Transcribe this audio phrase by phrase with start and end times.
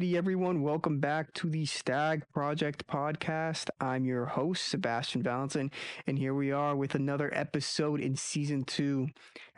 [0.00, 3.68] Alrighty, everyone, welcome back to the Stag Project podcast.
[3.82, 5.70] I'm your host, Sebastian Valentin,
[6.06, 9.08] and here we are with another episode in season two.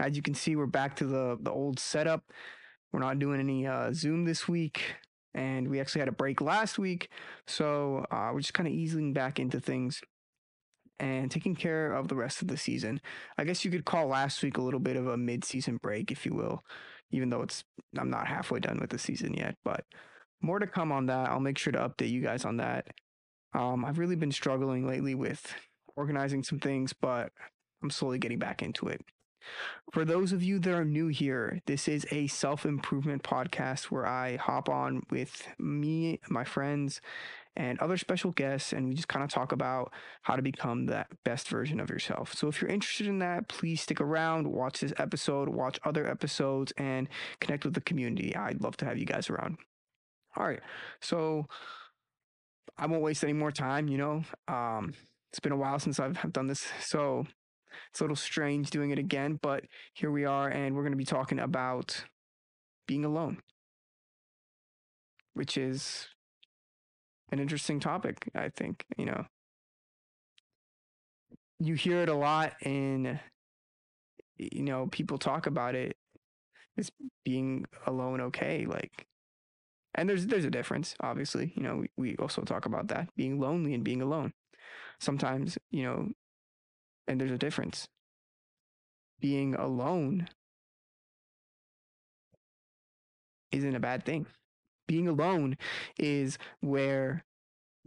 [0.01, 2.25] As you can see, we're back to the, the old setup.
[2.93, 4.97] We're not doing any uh, Zoom this week,
[5.33, 7.09] and we actually had a break last week,
[7.47, 10.01] so uh, we're just kind of easing back into things
[10.99, 13.01] and taking care of the rest of the season.
[13.39, 16.27] I guess you could call last week a little bit of a mid-season break, if
[16.27, 16.65] you will
[17.15, 17.63] even though it's
[17.99, 19.85] I'm not halfway done with the season yet, but
[20.43, 21.31] more to come on that.
[21.31, 22.89] I'll make sure to update you guys on that.
[23.55, 25.55] Um, I've really been struggling lately with
[25.97, 27.33] organizing some things, but
[27.83, 29.03] I'm slowly getting back into it.
[29.93, 34.07] For those of you that are new here, this is a self improvement podcast where
[34.07, 37.01] I hop on with me, my friends,
[37.57, 41.09] and other special guests, and we just kind of talk about how to become that
[41.25, 42.33] best version of yourself.
[42.35, 46.73] So if you're interested in that, please stick around, watch this episode, watch other episodes,
[46.79, 47.09] and
[47.41, 48.35] connect with the community.
[48.35, 49.59] I'd love to have you guys around.
[50.37, 50.61] All right,
[51.01, 51.47] so
[52.79, 53.89] I won't waste any more time.
[53.89, 54.95] You know, um,
[55.31, 57.27] it's been a while since I've done this, so
[57.91, 60.97] it's a little strange doing it again, but here we are, and we're going to
[60.97, 62.05] be talking about
[62.87, 63.43] being alone,
[65.35, 66.09] which is
[67.31, 69.27] an interesting topic, I think, you know.
[71.59, 73.21] You hear it a lot in
[74.39, 75.97] you know, people talk about it
[76.79, 76.91] as
[77.25, 79.07] being alone okay, like
[79.95, 81.53] and there's there's a difference, obviously.
[81.57, 84.33] You know, we, we also talk about that, being lonely and being alone.
[85.01, 86.09] Sometimes, you know,
[87.09, 87.89] and there's a difference.
[89.21, 90.29] Being alone
[93.53, 94.27] isn't a bad thing
[94.87, 95.57] being alone
[95.99, 97.25] is where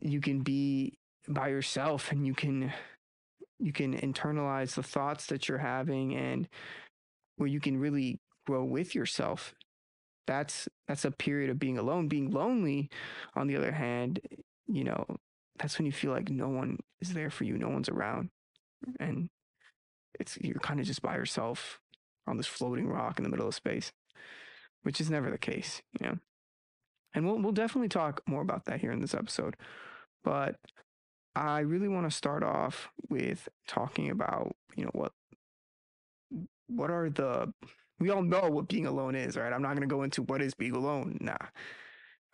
[0.02, 0.98] you can be
[1.28, 2.74] by yourself and you can
[3.60, 6.48] you can internalize the thoughts that you're having and
[7.38, 9.54] where you can really grow with yourself
[10.28, 12.90] that's that's a period of being alone being lonely
[13.36, 14.20] on the other hand
[14.68, 15.06] you know
[15.60, 18.30] that's when you feel like no one is there for you no one's around
[19.00, 19.30] and
[20.20, 21.80] it's you're kind of just by yourself
[22.28, 23.92] on this floating rock in the middle of space
[24.84, 26.18] which is never the case you know
[27.16, 29.56] and we'll we'll definitely talk more about that here in this episode.
[30.24, 30.58] But
[31.36, 35.14] I really want to start off with talking about, you know, what
[36.68, 37.54] what are the
[38.00, 39.54] we all know what being alone is, right?
[39.54, 41.18] I'm not to go into what is being alone.
[41.22, 41.38] Nah.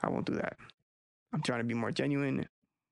[0.01, 0.57] I won't do that.
[1.33, 2.47] I'm trying to be more genuine,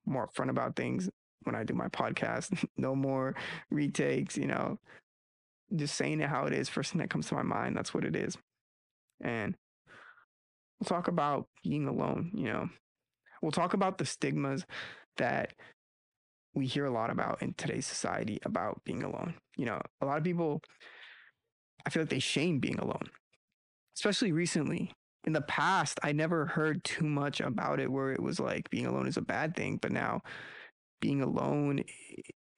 [0.05, 1.09] more upfront about things
[1.43, 2.65] when I do my podcast.
[2.77, 3.35] no more
[3.71, 4.79] retakes, you know.
[5.75, 8.05] Just saying it how it is, first thing that comes to my mind, that's what
[8.05, 8.37] it is.
[9.21, 9.55] And
[10.79, 12.69] We'll talk about being alone, you know.
[13.41, 14.65] We'll talk about the stigmas
[15.17, 15.53] that
[16.53, 19.35] we hear a lot about in today's society about being alone.
[19.57, 20.61] You know, a lot of people,
[21.89, 23.09] I feel like they shame being alone,
[23.97, 24.91] especially recently.
[25.23, 28.85] In the past, I never heard too much about it where it was like being
[28.85, 30.21] alone is a bad thing, but now
[31.01, 31.83] being alone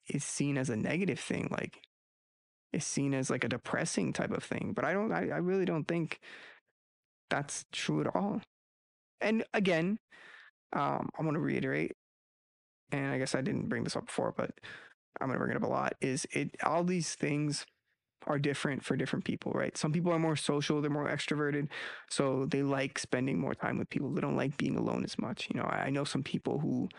[0.09, 1.47] is seen as a negative thing.
[1.49, 1.79] Like,
[2.73, 4.73] is seen as like a depressing type of thing.
[4.75, 6.19] But I don't, I, I really don't think
[7.29, 8.41] that's true at all.
[9.21, 9.97] And again,
[10.73, 11.93] um, I want to reiterate,
[12.91, 14.51] and I guess I didn't bring this up before, but
[15.21, 15.93] I'm going to bring it up a lot.
[16.01, 17.65] Is it all these things
[18.27, 19.75] are different for different people, right?
[19.77, 21.67] Some people are more social, they're more extroverted,
[22.09, 24.11] so they like spending more time with people.
[24.11, 25.49] They don't like being alone as much.
[25.53, 26.89] You know, I know some people who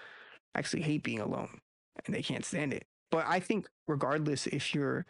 [0.55, 1.61] actually hate being alone
[2.07, 2.85] and they can't stand it.
[3.11, 5.07] But I think regardless if you're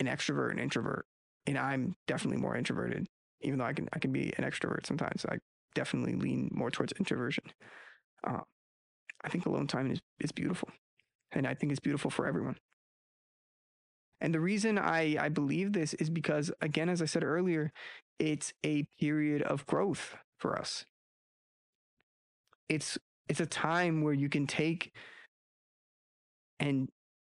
[0.00, 1.06] an extrovert, an introvert,
[1.46, 3.06] and I'm definitely more introverted,
[3.42, 5.24] even though I can I can be an extrovert sometimes.
[5.28, 5.38] I
[5.74, 7.44] definitely lean more towards introversion.
[8.26, 8.40] Uh,
[9.24, 10.68] I think alone time is is beautiful,
[11.32, 12.56] and I think it's beautiful for everyone.
[14.20, 17.72] And the reason I I believe this is because again, as I said earlier,
[18.18, 20.84] it's a period of growth for us.
[22.68, 22.98] It's
[23.28, 24.92] it's a time where you can take
[26.58, 26.88] and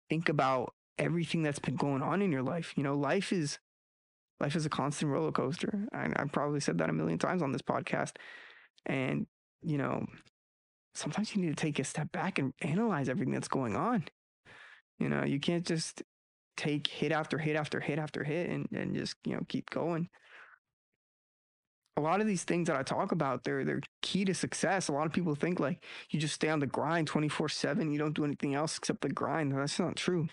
[0.09, 2.73] think about everything that's been going on in your life.
[2.75, 3.59] You know, life is
[4.39, 5.87] life is a constant roller coaster.
[5.93, 8.13] I, I've probably said that a million times on this podcast.
[8.85, 9.25] And,
[9.61, 10.05] you know,
[10.93, 14.05] sometimes you need to take a step back and analyze everything that's going on.
[14.99, 16.03] You know, you can't just
[16.57, 20.09] take hit after hit after hit after hit and, and just, you know, keep going.
[21.95, 24.87] A lot of these things that I talk about, they're they're key to success.
[24.87, 28.13] A lot of people think like you just stay on the grind 24-7, you don't
[28.13, 29.51] do anything else except the grind.
[29.53, 30.27] That's not true.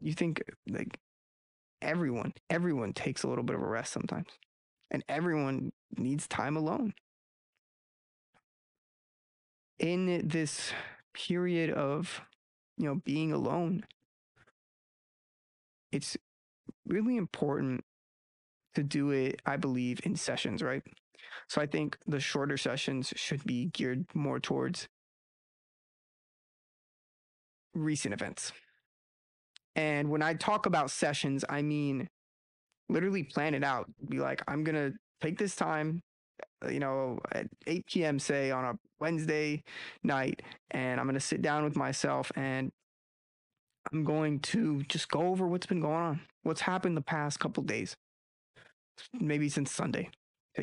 [0.00, 0.98] You think like
[1.82, 4.28] everyone, everyone takes a little bit of a rest sometimes.
[4.90, 6.94] And everyone needs time alone.
[9.78, 10.72] In this
[11.14, 12.20] period of,
[12.76, 13.84] you know, being alone,
[15.94, 16.16] it's
[16.86, 17.84] really important
[18.74, 20.82] to do it, I believe, in sessions, right?
[21.48, 24.88] So I think the shorter sessions should be geared more towards
[27.74, 28.52] recent events.
[29.76, 32.08] And when I talk about sessions, I mean
[32.88, 33.86] literally plan it out.
[34.08, 36.00] Be like, I'm going to take this time,
[36.64, 39.62] uh, you know, at 8 p.m., say on a Wednesday
[40.02, 40.42] night,
[40.72, 42.72] and I'm going to sit down with myself and
[43.92, 47.62] I'm going to just go over what's been going on, what's happened the past couple
[47.62, 47.96] days,
[49.12, 50.10] maybe since Sunday.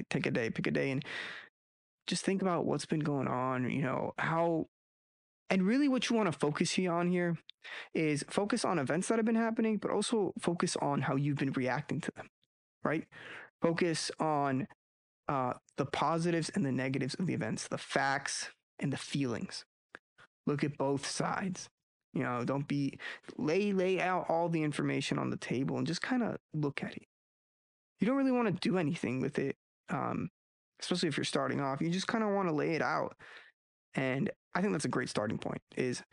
[0.09, 1.03] Take, a day, pick a day, and
[2.07, 4.68] just think about what's been going on, you know, how,
[5.50, 7.38] and really what you want to focus here on here
[7.94, 11.51] is focus on events that have been happening, but also focus on how you've been
[11.51, 12.27] reacting to them,
[12.83, 13.06] right?
[13.62, 14.65] Focus on
[15.27, 19.65] uh, the positives and the negatives of the events, the facts and the feelings.
[20.47, 21.69] Look at both sides.
[22.13, 22.98] You know, don't be
[23.38, 26.96] lay lay out all the information on the table and just kind of look at
[26.96, 27.08] it.
[28.00, 29.56] You don't really want to do anything with it,
[29.90, 30.30] um,
[30.81, 31.81] especially if you're starting off.
[31.81, 33.16] You just kind of want to lay it out,
[33.96, 35.62] and I think that's a great starting point.
[35.78, 36.04] Is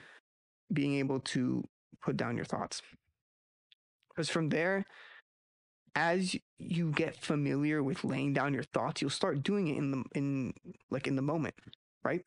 [0.73, 1.65] being able to
[2.03, 2.83] put down your thoughts.
[4.11, 4.85] Because from there,
[5.95, 10.05] as you get familiar with laying down your thoughts, you'll start doing it in the
[10.15, 10.53] in
[10.91, 11.55] like in the moment,
[12.05, 12.25] right?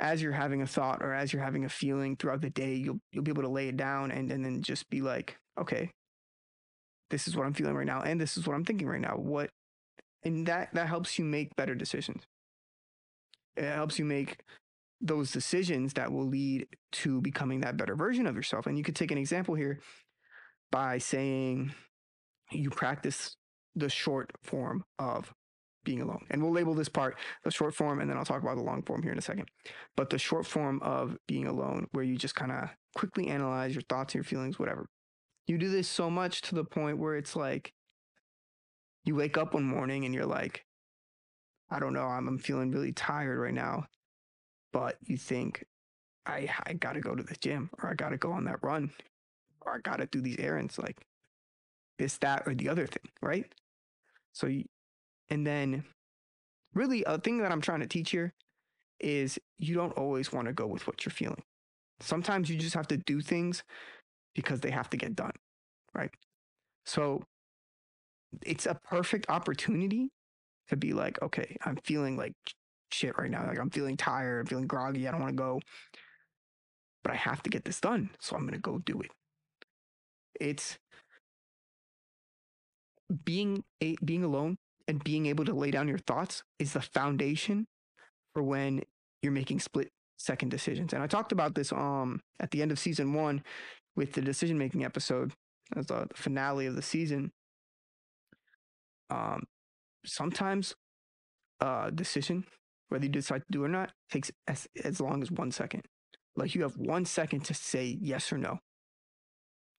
[0.00, 3.00] As you're having a thought or as you're having a feeling throughout the day, you'll
[3.12, 5.90] you'll be able to lay it down and, and then just be like, okay,
[7.10, 9.16] this is what I'm feeling right now, and this is what I'm thinking right now.
[9.16, 9.50] What
[10.24, 12.22] and that that helps you make better decisions.
[13.56, 14.38] It helps you make
[15.00, 18.66] those decisions that will lead to becoming that better version of yourself.
[18.66, 19.80] And you could take an example here
[20.70, 21.72] by saying
[22.52, 23.36] you practice
[23.74, 25.32] the short form of
[25.84, 26.24] being alone.
[26.30, 28.82] And we'll label this part the short form, and then I'll talk about the long
[28.82, 29.48] form here in a second.
[29.96, 33.82] But the short form of being alone, where you just kind of quickly analyze your
[33.88, 34.86] thoughts, your feelings, whatever.
[35.46, 37.72] You do this so much to the point where it's like
[39.04, 40.64] you wake up one morning and you're like,
[41.70, 43.86] I don't know, I'm, I'm feeling really tired right now
[44.72, 45.64] but you think
[46.26, 48.62] I I got to go to the gym or I got to go on that
[48.62, 48.90] run
[49.62, 50.98] or I got to do these errands like
[51.98, 53.44] this that or the other thing, right?
[54.32, 54.64] So you,
[55.30, 55.84] and then
[56.74, 58.34] really a thing that I'm trying to teach here
[59.00, 61.42] is you don't always want to go with what you're feeling.
[62.00, 63.62] Sometimes you just have to do things
[64.34, 65.32] because they have to get done,
[65.94, 66.10] right?
[66.86, 67.22] So
[68.44, 70.10] it's a perfect opportunity
[70.68, 72.34] to be like, okay, I'm feeling like
[72.92, 73.46] shit right now.
[73.46, 75.60] Like I'm feeling tired, I'm feeling groggy, I don't want to go.
[77.02, 79.10] But I have to get this done, so I'm going to go do it.
[80.38, 80.78] It's
[83.24, 84.58] being a, being alone
[84.90, 87.68] and being able to lay down your thoughts is the foundation
[88.34, 88.82] for when
[89.22, 90.92] you're making split second decisions.
[90.92, 93.44] And I talked about this um at the end of season 1
[93.94, 95.32] with the decision making episode
[95.76, 97.30] as the finale of the season.
[99.10, 99.44] Um
[100.04, 100.74] sometimes
[101.60, 102.44] a decision
[102.88, 105.84] whether you decide to do or not, takes as, as long as one second.
[106.34, 108.58] Like you have one second to say yes or no.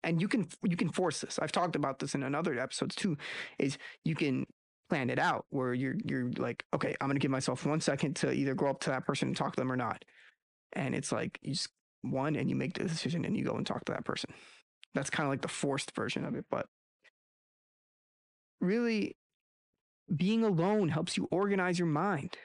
[0.06, 1.38] And you can you can force this.
[1.38, 3.18] I've talked about this in another episodes too.
[3.60, 4.46] Is you can
[4.92, 8.33] plan it out where you're you're like, okay, I'm gonna give myself one second to
[8.33, 10.04] either go up to that person and talk to them or not.
[10.74, 11.69] And it's like you just
[12.02, 14.31] one and you make the decision and you go and talk to that person.
[14.94, 16.66] That's kind of like the forced version of it, but
[18.60, 19.16] really
[20.14, 22.36] being alone helps you organize your mind.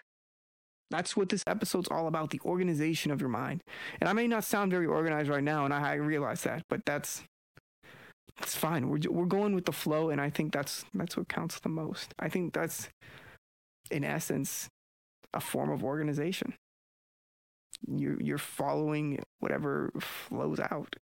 [0.92, 3.64] That's what this episode's all about the organization of your mind.
[4.00, 6.86] And I may not sound very organized right now, and I, I realize that, but
[6.86, 7.24] that's
[8.40, 8.88] it's fine.
[8.88, 12.12] We're we're going with the flow, and I think that's that's what counts the most.
[12.18, 12.88] I think that's,
[13.90, 14.68] in essence,
[15.32, 16.54] a form of organization.
[17.86, 20.96] You you're following whatever flows out.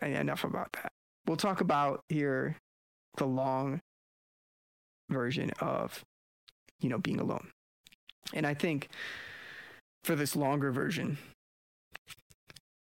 [0.00, 0.90] And enough about that.
[1.26, 2.56] We'll talk about here
[3.16, 3.80] the long
[5.08, 6.04] version of
[6.80, 7.50] you know being alone.
[8.32, 8.88] And I think
[10.02, 11.18] for this longer version,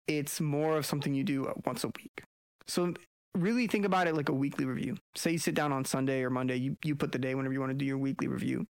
[0.07, 2.23] it's more of something you do uh, once a week.
[2.67, 2.95] So
[3.35, 4.97] really think about it like a weekly review.
[5.15, 7.61] Say you sit down on Sunday or Monday, you, you put the day whenever you
[7.61, 8.67] want to do your weekly review.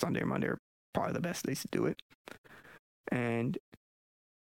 [0.00, 0.58] Sunday or Monday are
[0.94, 2.00] probably the best days to do it.
[3.12, 3.58] And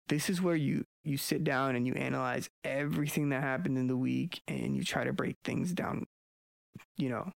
[0.08, 3.96] this is where you you sit down and you analyze everything that happened in the
[3.96, 6.06] week and you try to break things down,
[6.98, 7.30] you know,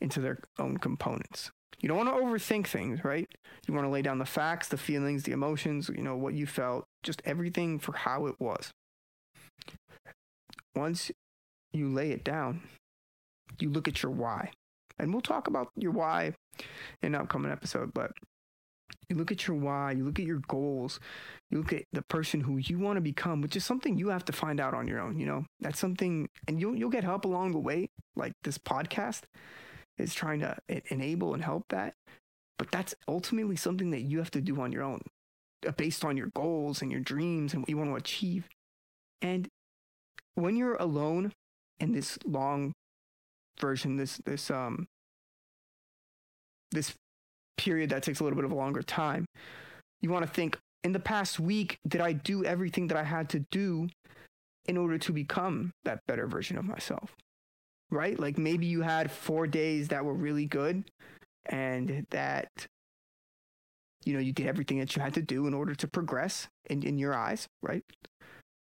[0.00, 1.50] into their own components.
[1.80, 3.26] You don't want to overthink things, right?
[3.66, 6.46] You want to lay down the facts, the feelings, the emotions, you know, what you
[6.46, 8.70] felt, just everything for how it was.
[10.74, 11.10] Once
[11.72, 12.62] you lay it down,
[13.58, 14.50] you look at your why.
[14.98, 16.34] And we'll talk about your why
[17.02, 18.12] in an upcoming episode, but
[19.08, 21.00] you look at your why, you look at your goals,
[21.50, 24.24] you look at the person who you want to become, which is something you have
[24.26, 25.44] to find out on your own, you know.
[25.60, 29.22] That's something and you'll you'll get help along the way, like this podcast
[29.98, 30.56] is trying to
[30.90, 31.94] enable and help that.
[32.58, 35.00] But that's ultimately something that you have to do on your own,
[35.66, 38.48] uh, based on your goals and your dreams and what you want to achieve.
[39.22, 39.48] And
[40.34, 41.32] when you're alone
[41.78, 42.72] in this long
[43.58, 44.86] version, this this um
[46.72, 46.94] this
[47.56, 49.26] period that takes a little bit of a longer time,
[50.00, 53.28] you want to think in the past week, did I do everything that I had
[53.30, 53.88] to do
[54.66, 57.14] in order to become that better version of myself?
[57.90, 58.18] Right?
[58.18, 60.84] Like maybe you had four days that were really good
[61.46, 62.48] and that,
[64.04, 66.82] you know, you did everything that you had to do in order to progress in,
[66.82, 67.82] in your eyes, right?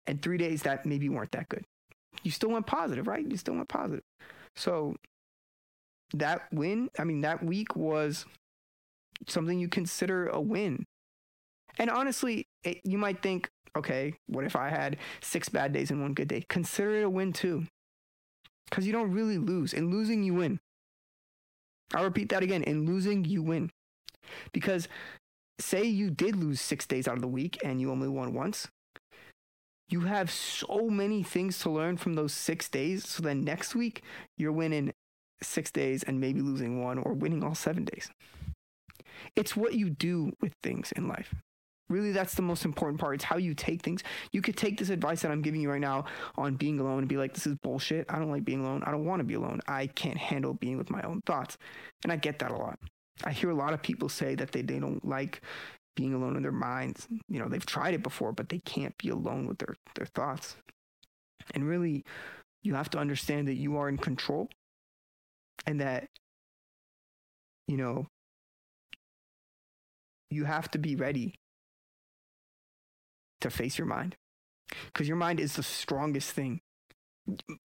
[0.08, 1.64] And three days that maybe weren't that good.
[2.24, 3.26] You still went positive, right?
[3.26, 4.04] You still went positive.
[4.56, 4.96] So
[6.14, 8.26] that win, I mean, that week was
[9.28, 10.86] something you consider a win.
[11.80, 16.02] And honestly, it, you might think, okay, what if I had six bad days and
[16.02, 16.44] one good day?
[16.50, 17.66] Consider it a win too.
[18.70, 19.74] Because you don't really lose.
[19.74, 20.60] In losing, you win.
[21.94, 22.64] I'll repeat that again.
[22.64, 23.72] In losing, you win.
[24.52, 24.88] Because
[25.60, 28.68] say you did lose six days out of the week and you only won once,
[29.90, 33.08] you have so many things to learn from those six days.
[33.08, 34.02] So then next week,
[34.38, 34.94] you're winning
[35.42, 38.10] six days and maybe losing one or winning all seven days.
[39.36, 41.34] It's what you do with things in life.
[41.90, 43.16] Really, that's the most important part.
[43.16, 44.04] It's how you take things.
[44.32, 46.06] You could take this advice that I'm giving you right now
[46.38, 48.06] on being alone and be like, this is bullshit.
[48.10, 48.84] I don't like being alone.
[48.86, 49.60] I don't want to be alone.
[49.68, 51.58] I can't handle being with my own thoughts.
[52.04, 52.80] And I get that a lot.
[53.26, 55.42] I hear a lot of people say that they, they don't like
[55.96, 57.08] being alone in their minds.
[57.28, 60.56] You know, they've tried it before, but they can't be alone with their, their thoughts.
[61.54, 62.04] And really,
[62.64, 64.50] you have to understand that you are in control
[65.66, 66.08] and that,
[67.68, 68.08] you know,
[70.30, 71.36] you have to be ready
[73.42, 74.16] to face your mind
[74.86, 76.62] because your mind is the strongest thing.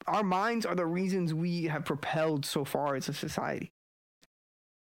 [0.06, 3.72] Our minds are the reasons we have propelled so far as a society.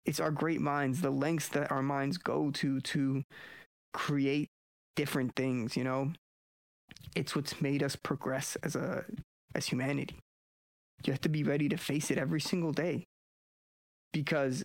[0.05, 3.23] It's our great minds, the lengths that our minds go to to
[3.93, 4.49] create
[4.95, 6.13] different things, you know?
[7.15, 9.05] It's what's made us progress as a
[9.53, 10.19] as humanity.
[11.05, 13.05] You have to be ready to face it every single day.
[14.13, 14.63] Because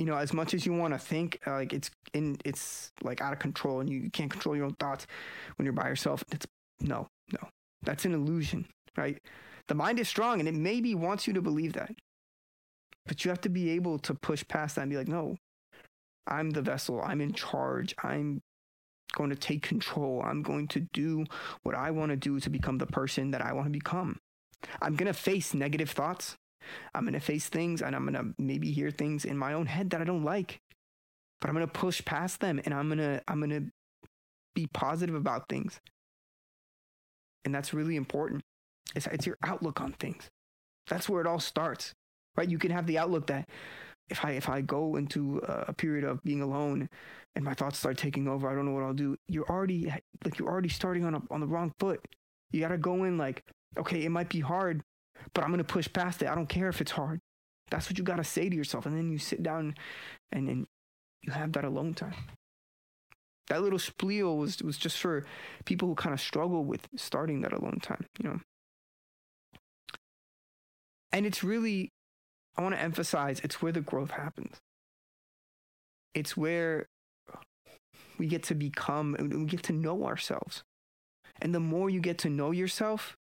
[0.00, 3.34] you know, as much as you want to think, like it's in, it's like out
[3.34, 5.06] of control, and you can't control your own thoughts
[5.56, 6.24] when you're by yourself.
[6.32, 6.46] It's
[6.80, 7.48] no, no,
[7.82, 8.64] that's an illusion,
[8.96, 9.18] right?
[9.68, 11.92] The mind is strong, and it maybe wants you to believe that,
[13.10, 15.36] but you have to be able to push past that and be like, no,
[16.28, 17.02] I'm the vessel.
[17.02, 17.92] I'm in charge.
[18.04, 18.40] I'm
[19.14, 20.22] going to take control.
[20.24, 21.24] I'm going to do
[21.64, 24.20] what I want to do to become the person that I want to become.
[24.80, 26.36] I'm going to face negative thoughts.
[26.94, 29.66] I'm going to face things and I'm going to maybe hear things in my own
[29.66, 30.60] head that I don't like.
[31.40, 33.72] But I'm going to push past them and I'm going to I'm going to
[34.54, 35.80] be positive about things.
[37.44, 38.42] And that's really important.
[38.94, 40.28] It's, it's your outlook on things.
[40.86, 41.92] That's where it all starts.
[42.36, 42.48] Right?
[42.48, 43.48] You can have the outlook that
[44.08, 46.88] if I if I go into a period of being alone
[47.36, 49.16] and my thoughts start taking over, I don't know what I'll do.
[49.28, 49.92] You're already
[50.24, 52.00] like you're already starting on a, on the wrong foot.
[52.50, 53.44] You got to go in like,
[53.78, 54.82] okay, it might be hard,
[55.34, 56.28] but I'm to push past it.
[56.28, 57.20] I don't care if it's hard.
[57.70, 58.86] That's what you got to say to yourself.
[58.86, 59.76] And then you sit down
[60.32, 60.66] and then
[61.22, 62.14] you have that alone time.
[63.48, 65.24] That little spiel was, was just for
[65.64, 68.40] people who kind of struggle with starting that alone time, you know.
[71.12, 71.90] And it's really,
[72.56, 74.56] I want to emphasize, it's where the growth happens.
[76.14, 76.86] It's where
[78.18, 80.62] we get to become, we get to know ourselves.
[81.40, 83.16] And the more you get to know yourself,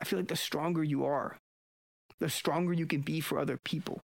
[0.00, 1.36] I feel like the stronger you are,
[2.20, 4.00] the stronger you can be for other people.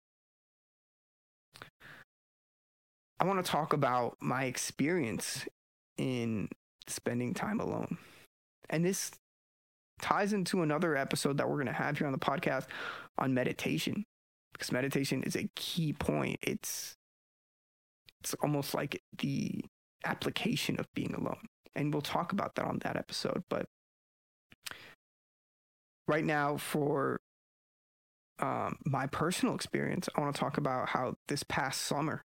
[3.20, 5.46] I want to talk about my experience
[5.98, 6.48] in
[6.88, 7.98] spending time alone.
[8.70, 9.12] And this
[10.02, 12.66] ties into another episode that we're going to have here on the podcast
[13.18, 14.06] on meditation
[14.54, 16.38] because meditation is a key point.
[16.42, 16.96] It's
[18.22, 19.64] it's almost like the
[20.06, 21.48] application of being alone.
[21.76, 23.66] And we'll talk about that on that episode, but
[26.08, 27.22] right now for
[28.40, 32.24] um, my personal experience, I want to talk about how this past summer,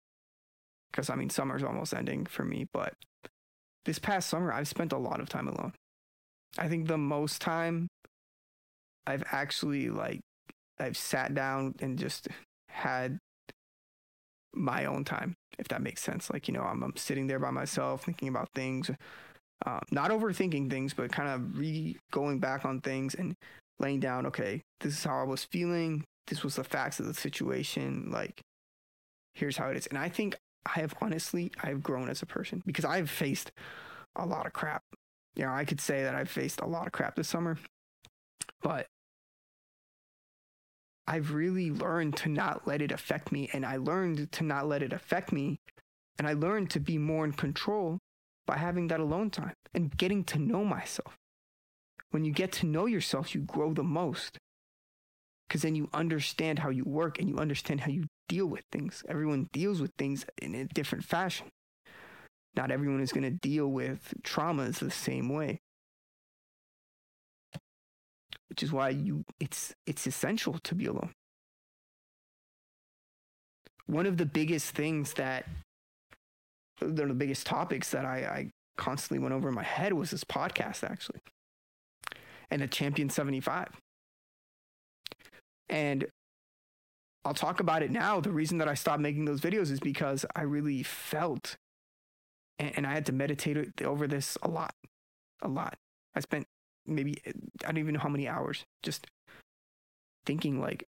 [0.92, 2.94] because I mean, summer's almost ending for me, but
[3.86, 5.74] this past summer, I've spent a lot of time alone.
[6.58, 7.88] I think the most time
[9.06, 10.20] I've actually like,
[10.79, 12.27] I've sat down and just
[12.70, 13.18] had
[14.53, 16.29] my own time, if that makes sense.
[16.29, 18.89] Like, you know, I'm, I'm sitting there by myself thinking about things,
[19.65, 23.36] um, not overthinking things, but kind of re going back on things and
[23.79, 26.03] laying down, okay, this is how I was feeling.
[26.27, 28.10] This was the facts of the situation.
[28.12, 28.41] Like,
[29.34, 29.88] here's how it is.
[29.88, 33.51] And I think I have honestly, I've grown as a person because I've faced
[34.15, 34.84] a lot of crap.
[35.39, 37.58] You know, I could say that I've faced a lot of crap this summer,
[38.62, 38.88] but
[41.08, 43.50] I've really learned to not let it affect me.
[43.53, 45.62] And I learned to not let it affect me.
[46.17, 48.00] And I learned to be more in control
[48.48, 51.15] by having that alone time and getting to know myself.
[52.12, 54.38] When you get to know yourself, you grow the most
[55.48, 59.05] because then you understand how you work and you understand how you deal with things.
[59.08, 61.48] Everyone deals with things in a different fashion.
[62.60, 65.62] Not everyone is going to deal with traumas the same way.
[68.50, 71.13] Which is why you it's it's essential to be alone.
[73.86, 75.48] One of the biggest things that
[76.82, 80.12] one of the biggest topics that I, I constantly went over in my head was
[80.12, 81.22] this podcast actually.
[82.51, 83.70] And the Champion 75.
[85.70, 86.08] And
[87.24, 88.20] I'll talk about it now.
[88.20, 91.56] The reason that I stopped making those videos is because I really felt,
[92.60, 94.75] and, and I had to meditate over this a lot,
[95.42, 95.78] a lot.
[96.16, 96.46] I spent
[96.86, 97.32] maybe, eh,
[97.63, 99.08] I don't even know how many hours just
[100.25, 100.86] thinking, like,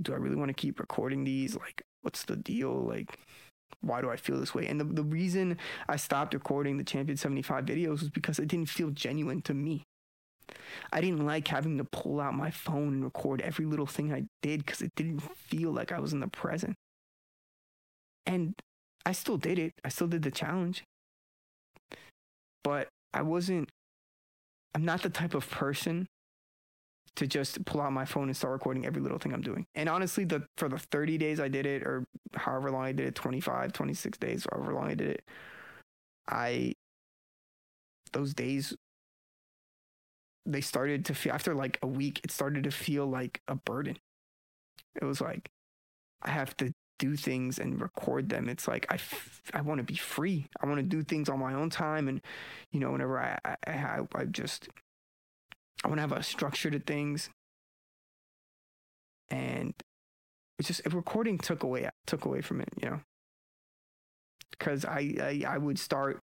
[0.00, 1.56] do I really want to keep recording these?
[1.56, 2.72] Like, what's the deal?
[2.72, 3.18] Like,
[3.80, 4.66] why do I feel this way?
[4.66, 5.58] And the, the reason
[5.88, 9.84] I stopped recording the Champion 75 videos was because it didn't feel genuine to me.
[10.92, 14.24] I didn't like having to pull out my phone and record every little thing I
[14.42, 16.74] did because it didn't feel like I was in the present.
[18.26, 18.54] And
[19.06, 19.74] I still did it.
[19.84, 20.84] I still did the challenge.
[22.62, 23.70] But I wasn't,
[24.74, 26.06] I'm not the type of person
[27.16, 29.66] to just pull out my phone and start recording every little thing I'm doing.
[29.74, 32.04] And honestly, the for the 30 days I did it, or
[32.36, 35.24] however long I did it, 25, 26 days, however long I did it,
[36.28, 36.74] I
[38.12, 38.74] those days
[40.46, 43.96] they started to feel after like a week it started to feel like a burden
[45.00, 45.48] it was like
[46.22, 49.84] i have to do things and record them it's like i, f- I want to
[49.84, 50.46] be free.
[50.60, 52.20] I want to do things on my own time and
[52.72, 54.68] you know whenever i i, I, I just
[55.82, 57.30] i want to have a structure to things.
[59.32, 59.74] And
[60.58, 63.00] it's just if recording took away took away from it you know?
[64.50, 66.20] Because I, I i would start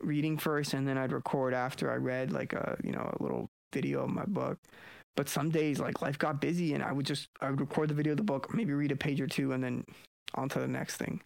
[0.00, 3.48] reading first and then I'd record after I read like a you know a little
[3.72, 4.58] video of my book.
[5.16, 7.94] But some days like life got busy and I would just I would record the
[7.94, 9.84] video of the book, maybe read a page or two and then
[10.34, 11.20] on to the next thing.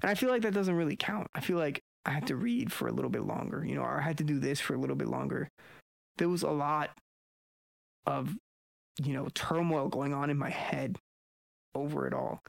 [0.00, 1.28] And I feel like that doesn't really count.
[1.34, 3.98] I feel like I had to read for a little bit longer, you know, or
[3.98, 5.48] I had to do this for a little bit longer.
[6.18, 6.90] There was a lot
[8.06, 8.36] of,
[9.02, 10.98] you know, turmoil going on in my head
[11.74, 12.42] over it all.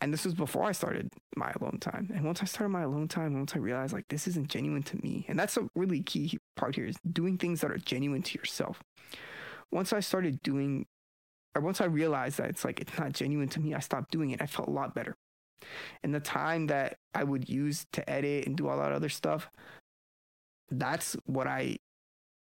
[0.00, 2.10] And this was before I started my alone time.
[2.14, 4.96] And once I started my alone time, once I realized like this isn't genuine to
[4.98, 8.38] me, and that's a really key part here is doing things that are genuine to
[8.38, 8.82] yourself.
[9.74, 10.86] Once I started doing,
[11.56, 14.30] or once I realized that it's like it's not genuine to me, I stopped doing
[14.30, 14.40] it.
[14.40, 15.16] I felt a lot better.
[16.04, 19.50] And the time that I would use to edit and do all that other stuff,
[20.70, 21.78] that's what I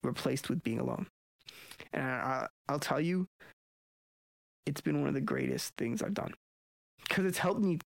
[0.03, 1.07] replaced with being alone.
[1.95, 3.29] And I, I'll tell you,
[4.67, 6.35] it's been one of the greatest things I've done
[7.01, 7.79] because it's helped me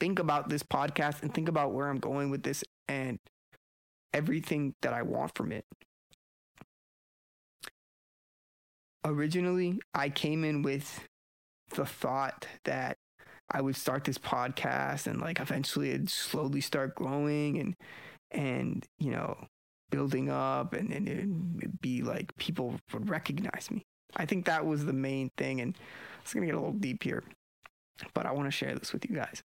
[0.00, 3.18] think about this podcast and think about where I'm going with this and
[4.14, 5.66] everything that I want from it.
[9.04, 11.06] Originally, I came in with
[11.70, 12.96] the thought that
[13.50, 17.74] I would start this podcast and like eventually it'd slowly start growing and
[18.30, 19.36] and you know
[19.90, 23.82] building up and, and it'd be like people would recognize me.
[24.16, 25.76] I think that was the main thing and
[26.22, 27.22] it's gonna get a little deep here
[28.12, 29.42] but I want to share this with you guys.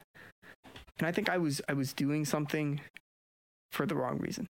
[1.00, 2.82] And I think I was I was doing something
[3.72, 4.48] for the wrong reason.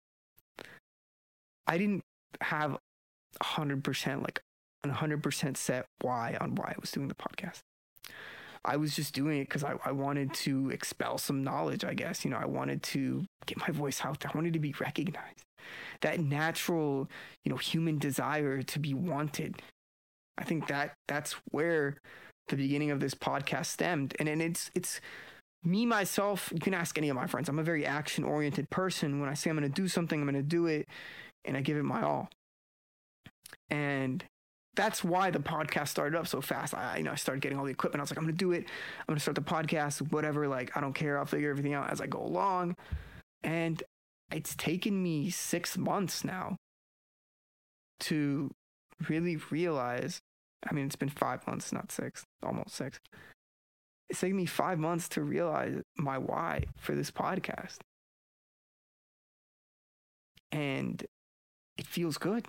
[1.67, 2.01] I didn't
[2.41, 2.77] have
[3.43, 4.41] 100% like
[4.85, 7.59] 100% set why on why I was doing the podcast.
[8.65, 12.25] I was just doing it because I, I wanted to expel some knowledge, I guess.
[12.25, 14.31] You know, I wanted to get my voice out there.
[14.33, 15.43] I wanted to be recognized.
[16.01, 17.09] That natural,
[17.45, 19.61] you know, human desire to be wanted.
[20.37, 21.97] I think that that's where
[22.47, 24.15] the beginning of this podcast stemmed.
[24.19, 24.99] And, and it's it's
[25.63, 27.49] me myself, you can ask any of my friends.
[27.49, 29.19] I'm a very action oriented person.
[29.19, 30.87] When I say I'm gonna do something, I'm gonna do it
[31.45, 32.29] and I give it my all.
[33.69, 34.23] And
[34.79, 36.73] that's why the podcast started up so fast.
[36.73, 37.99] I, you know, I started getting all the equipment.
[37.99, 38.63] I was like, I'm gonna do it.
[38.63, 40.47] I'm gonna start the podcast, whatever.
[40.47, 41.19] Like, I don't care.
[41.19, 42.77] I'll figure everything out as I go along.
[43.43, 43.83] And
[44.31, 46.55] it's taken me six months now
[48.01, 48.51] to
[49.09, 50.21] really realize
[50.69, 52.99] I mean, it's been five months, not six, almost six.
[54.09, 57.79] It's taken me five months to realize my why for this podcast.
[60.53, 61.05] And
[61.77, 62.47] it feels good.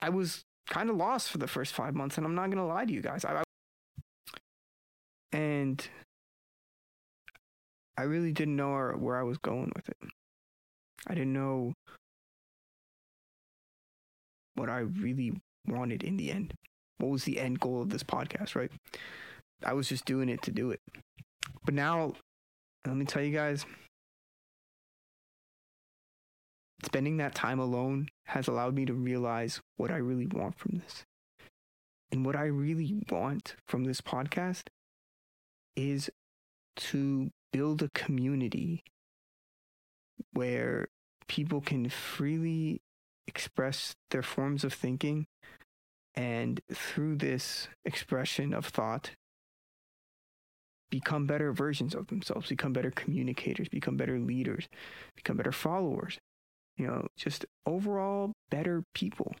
[0.00, 2.84] I was kind of lost for the first five months, and I'm not to lie
[2.84, 3.24] to you guys.
[3.24, 3.42] I, I,
[5.32, 5.88] and
[7.96, 9.96] I really didn't know where, where I was going with it.
[11.06, 11.72] I didn't know
[14.54, 16.54] what I really wanted in the end.
[16.98, 18.70] what was the end goal of this podcast, right?
[19.64, 20.80] I was just doing it to do it.
[21.64, 22.14] But now,
[22.86, 23.64] let me tell you guys,
[26.82, 31.04] spending that time alone has allowed me to realize what I really want from this.
[32.10, 34.64] And what I really want from this podcast
[35.76, 36.10] is
[36.76, 38.82] to build a community
[40.32, 40.88] where
[41.28, 42.80] people can freely
[43.26, 45.26] express their forms of thinking
[46.14, 49.12] and through this expression of thought
[50.90, 54.68] become better versions of themselves become better communicators become better leaders
[55.16, 56.18] become better followers
[56.76, 59.34] you know just overall better people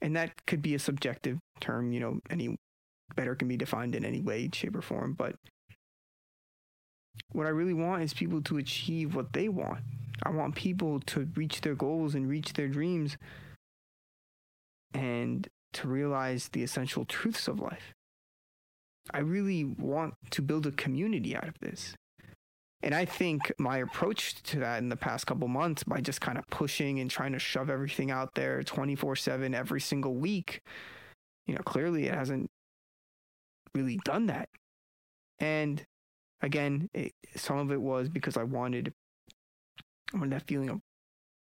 [0.00, 2.56] and that could be a subjective term you know any
[3.14, 5.34] better can be defined in any way shape or form but
[7.32, 9.80] what i really want is people to achieve what they want
[10.24, 13.16] I want people to reach their goals and reach their dreams
[14.94, 17.94] and to realize the essential truths of life.
[19.10, 21.94] I really want to build a community out of this.
[22.82, 26.36] And I think my approach to that in the past couple months by just kind
[26.36, 30.60] of pushing and trying to shove everything out there 24 7 every single week,
[31.46, 32.50] you know, clearly it hasn't
[33.74, 34.48] really done that.
[35.38, 35.84] And
[36.40, 38.92] again, it, some of it was because I wanted
[40.20, 40.80] or that feeling of,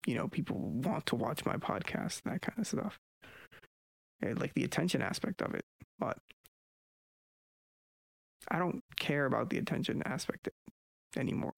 [0.07, 2.99] you know, people want to watch my podcast, that kind of stuff.
[4.21, 5.65] And like the attention aspect of it.
[6.01, 6.19] But
[8.49, 10.49] I don't care about the attention aspect
[11.17, 11.55] anymore.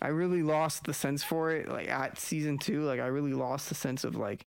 [0.00, 1.68] I really lost the sense for it.
[1.68, 4.46] Like at season two, like I really lost the sense of like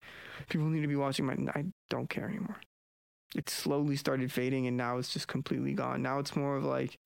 [0.49, 1.35] people need to be watching my.
[1.53, 2.57] I don't care anymore.
[3.35, 6.01] It slowly started fading, and now it's just completely gone.
[6.01, 6.97] Now it's more of like,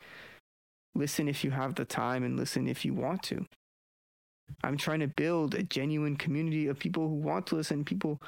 [0.96, 3.46] listen if you have the time, and listen if you want to.
[4.63, 8.22] I'm trying to build a genuine community of people who want to listen, people,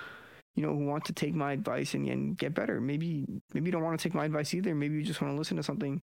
[0.55, 2.79] you know, who want to take my advice and, and get better.
[2.81, 4.75] Maybe maybe you don't want to take my advice either.
[4.75, 6.01] Maybe you just want to listen to something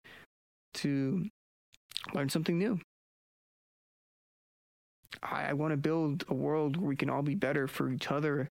[0.75, 1.29] to
[2.15, 2.81] learn something new.
[5.23, 8.11] I, I want to build a world where we can all be better for each
[8.11, 8.49] other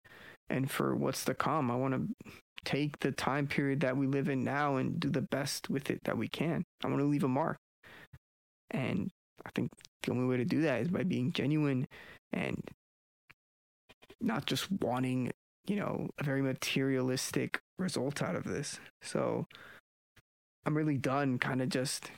[0.49, 1.71] and for what's to come.
[1.71, 5.21] I want to take the time period that we live in now and do the
[5.21, 6.63] best with it that we can.
[6.83, 7.57] I want to leave a mark.
[8.71, 9.11] And
[9.45, 9.69] I think
[10.03, 11.87] the only way to do that is by being genuine
[12.33, 12.59] and
[14.19, 15.31] not just wanting,
[15.67, 18.79] you know, a very materialistic result out of this.
[19.01, 19.45] So
[20.65, 22.09] I'm really done kind of just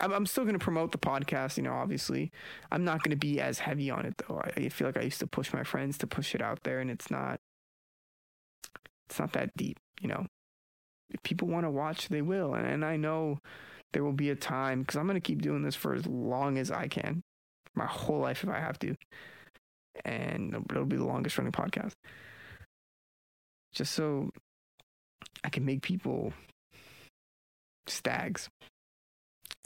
[0.00, 2.30] I'm, I'm still going to promote the podcast, you know, obviously.
[2.70, 4.40] I'm not going to be as heavy on it though.
[4.44, 6.80] I, I feel like I used to push my friends to push it out there
[6.80, 7.40] and it's not
[9.08, 10.26] it's not that deep, you know.
[11.10, 12.54] If people want to watch, they will.
[12.54, 13.40] And, and I know
[13.92, 16.56] there will be a time because I'm going to keep doing this for as long
[16.56, 17.22] as I can,
[17.74, 18.94] my whole life if I have to.
[20.06, 21.92] And it'll be the longest running podcast.
[23.74, 24.30] Just so
[25.44, 26.32] I can make people
[27.86, 28.48] stags.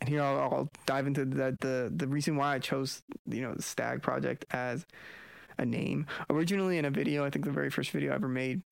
[0.01, 3.55] And here I'll, I'll dive into the, the the reason why I chose you know
[3.55, 4.87] the stag project as
[5.59, 6.07] a name.
[6.29, 8.63] Originally in a video, I think the very first video I ever made,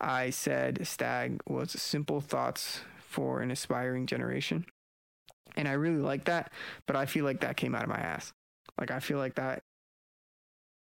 [0.00, 4.64] I said stag was simple thoughts for an aspiring generation.
[5.56, 6.52] And I really like that,
[6.86, 8.32] but I feel like that came out of my ass.
[8.78, 9.62] Like I feel like that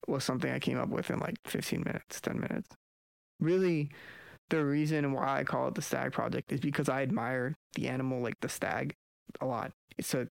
[0.07, 2.69] was something I came up with in like 15 minutes, 10 minutes.
[3.39, 3.89] Really,
[4.49, 8.21] the reason why I call it the Stag Project is because I admire the animal
[8.21, 8.93] like the stag
[9.41, 9.71] a lot.
[9.97, 10.27] It's a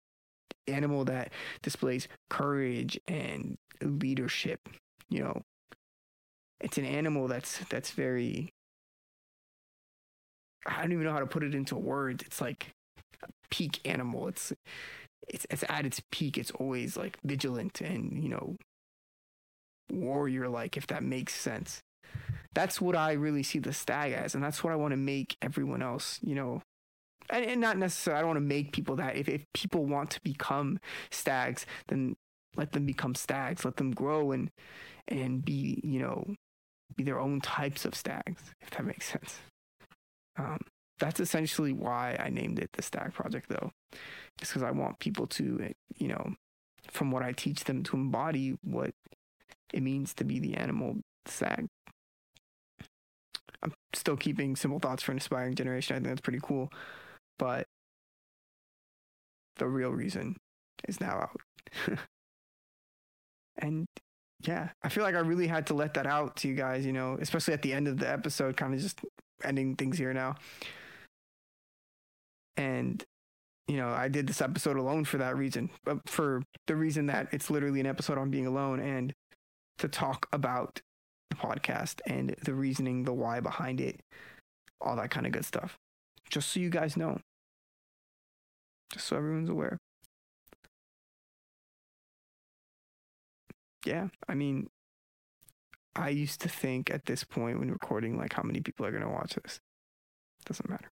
[0.67, 4.59] animal that displays courage and leadership,
[5.09, 5.41] you know.
[6.61, 8.49] It's an animal that's that's very
[10.65, 12.23] I don't even know how to put it into words.
[12.23, 12.67] It's like
[13.51, 14.27] peak animal.
[14.27, 14.53] It's
[15.27, 16.37] it's it's at its peak.
[16.37, 18.55] It's always like vigilant and you know
[19.91, 21.81] warrior like, if that makes sense.
[22.53, 25.37] That's what I really see the stag as, and that's what I want to make
[25.41, 26.61] everyone else, you know.
[27.29, 29.15] And, and not necessarily, I don't want to make people that.
[29.15, 30.79] If, if people want to become
[31.11, 32.15] stags, then
[32.55, 33.65] let them become stags.
[33.65, 34.49] Let them grow and
[35.07, 36.35] and be, you know,
[36.95, 39.39] be their own types of stags, if that makes sense.
[40.37, 40.59] Um,
[40.99, 43.71] that's essentially why I named it the Stag Project, though.
[44.37, 46.35] Just because I want people to, you know,
[46.89, 48.91] from what I teach them, to embody what
[49.73, 51.67] it means to be the animal stag.
[53.61, 55.95] I'm still keeping simple thoughts for an aspiring generation.
[55.95, 56.71] I think that's pretty cool.
[57.39, 57.67] But
[59.57, 60.37] the real reason
[60.87, 61.41] is now out.
[63.57, 63.85] and
[64.41, 66.93] yeah, I feel like I really had to let that out to you guys, you
[66.93, 69.01] know, especially at the end of the episode, kind of just
[69.43, 70.35] ending things here now.
[72.57, 73.03] And
[73.67, 77.29] you know, I did this episode alone for that reason, but for the reason that
[77.31, 79.13] it's literally an episode on being alone and
[79.77, 80.81] to talk about
[81.29, 84.01] the podcast and the reasoning, the why behind it,
[84.81, 85.77] all that kind of good stuff.
[86.33, 87.19] Just so you guys know.
[88.91, 89.77] Just so everyone's aware.
[93.85, 94.71] Yeah, I mean,
[95.95, 99.03] I used to think at this point when recording, like, how many people are going
[99.03, 99.59] to watch this?
[100.47, 100.89] Doesn't matter.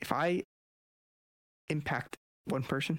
[0.00, 0.42] If I
[1.68, 2.98] impact one person,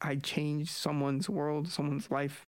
[0.00, 2.46] I change someone's world, someone's life,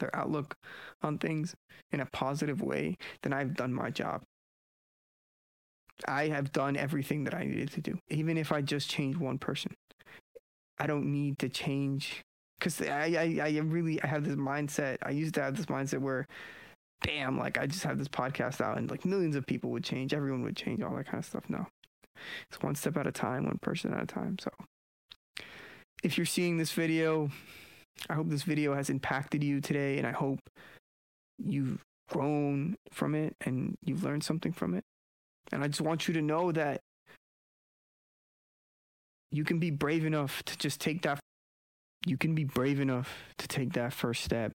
[0.00, 0.56] their outlook
[1.00, 1.54] on things
[1.92, 4.22] in a positive way, then I've done my job.
[6.06, 9.38] I have done everything that I needed to do, even if I just change one
[9.38, 9.74] person.
[10.78, 12.22] I don't need to change
[12.58, 14.98] because I, I, I really I have this mindset.
[15.02, 16.26] I used to have this mindset where,
[17.02, 20.14] damn, like I just have this podcast out and like millions of people would change,
[20.14, 21.44] everyone would change, all that kind of stuff.
[21.48, 21.66] No,
[22.50, 24.36] it's one step at a time, one person at a time.
[24.40, 24.50] So,
[26.02, 27.30] if you're seeing this video,
[28.08, 30.40] I hope this video has impacted you today, and I hope
[31.38, 34.84] you've grown from it and you've learned something from it.
[35.50, 36.80] And I just want you to know that
[39.30, 41.18] you can be brave enough to just take that.
[42.06, 44.52] You can be brave enough to take that first step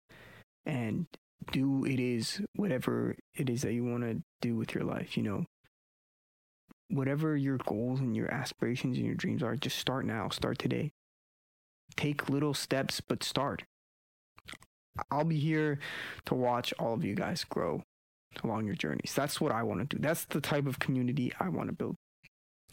[0.65, 1.06] and
[1.52, 5.24] do it is whatever it is that you want to do with your life, you
[5.24, 5.46] know.
[6.89, 10.91] Whatever your goals and your aspirations and your dreams are, just start now, start today.
[11.96, 13.63] Take little steps, but start.
[15.12, 15.80] I'll be here
[16.26, 17.84] to watch all of you guys grow
[18.43, 19.13] along your journeys.
[19.15, 20.02] That's what I want to do.
[20.02, 21.96] That's the type of community I want to build.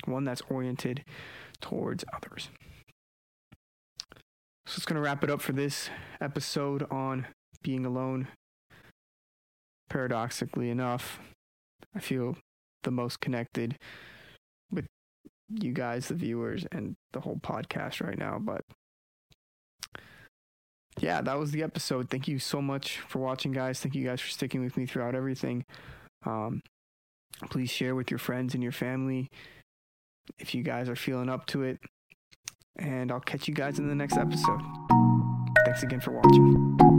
[0.05, 1.05] One that's oriented
[1.61, 2.49] towards others.
[4.67, 7.27] So it's going to wrap it up for this episode on
[7.63, 8.29] being alone.
[9.89, 11.19] Paradoxically enough,
[11.95, 12.37] I feel
[12.85, 13.77] the most connected
[14.71, 14.87] with
[15.49, 18.39] you guys, the viewers, and the whole podcast right now.
[18.41, 18.63] But
[20.99, 22.11] yeah, that was the episode.
[22.11, 23.81] Thank you so much for watching, guys.
[23.81, 25.65] Thank you guys for sticking with me throughout everything.
[26.27, 26.61] Um,
[27.51, 29.29] please share with your friends and your family
[30.39, 31.79] if you guys are feeling up to it.
[32.77, 34.61] And I'll catch you guys in the next episode.
[35.65, 36.90] Thanks again for watching.